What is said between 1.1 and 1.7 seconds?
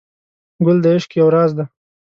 یو راز دی.